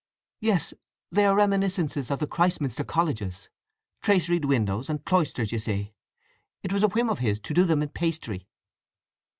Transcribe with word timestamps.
"Yes. 0.39 0.73
They 1.11 1.25
are 1.27 1.35
reminiscences 1.35 2.09
of 2.09 2.17
the 2.17 2.25
Christminster 2.25 2.83
Colleges. 2.83 3.49
Traceried 4.01 4.45
windows, 4.45 4.89
and 4.89 5.05
cloisters, 5.05 5.51
you 5.51 5.59
see. 5.59 5.93
It 6.63 6.73
was 6.73 6.81
a 6.81 6.87
whim 6.87 7.07
of 7.11 7.19
his 7.19 7.39
to 7.41 7.53
do 7.53 7.65
them 7.65 7.83
in 7.83 7.89
pastry." 7.89 8.47